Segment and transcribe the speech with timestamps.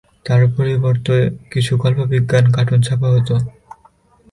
[0.25, 1.15] তার পরিবর্তে
[1.51, 3.29] কিছু কল্পবিজ্ঞান কার্টুন ছাপা হত।